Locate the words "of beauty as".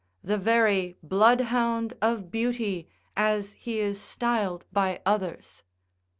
2.01-3.53